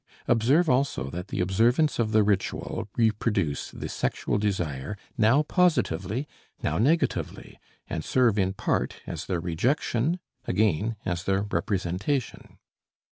Observe 0.27 0.67
also 0.67 1.11
that 1.11 1.27
the 1.27 1.39
observance 1.41 1.99
of 1.99 2.11
the 2.11 2.23
ritual 2.23 2.87
reproduce 2.97 3.69
the 3.69 3.87
sexual 3.87 4.39
desire 4.39 4.97
now 5.15 5.43
positively, 5.43 6.27
now 6.63 6.79
negatively, 6.79 7.59
and 7.87 8.03
serve 8.03 8.39
in 8.39 8.51
part 8.51 8.95
as 9.05 9.27
their 9.27 9.39
rejection, 9.39 10.19
again 10.47 10.95
as 11.05 11.25
their 11.25 11.43
representation. 11.43 12.57